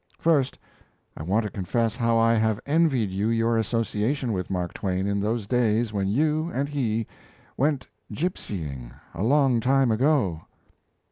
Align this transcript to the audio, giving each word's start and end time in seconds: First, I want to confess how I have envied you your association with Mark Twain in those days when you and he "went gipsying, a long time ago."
First, 0.17 0.57
I 1.15 1.21
want 1.21 1.43
to 1.45 1.51
confess 1.51 1.95
how 1.95 2.17
I 2.17 2.33
have 2.33 2.59
envied 2.65 3.11
you 3.11 3.27
your 3.29 3.55
association 3.55 4.33
with 4.33 4.49
Mark 4.49 4.73
Twain 4.73 5.05
in 5.05 5.19
those 5.19 5.45
days 5.45 5.93
when 5.93 6.07
you 6.07 6.49
and 6.55 6.67
he 6.67 7.05
"went 7.55 7.87
gipsying, 8.11 8.93
a 9.13 9.21
long 9.21 9.59
time 9.59 9.91
ago." 9.91 10.41